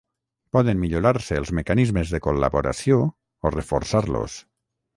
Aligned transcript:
poden 0.55 0.79
millorar-se 0.83 1.37
els 1.41 1.51
mecanismes 1.59 2.15
de 2.17 2.21
col·laboració 2.29 2.99
o 3.51 3.55
reforçar-los 3.59 4.43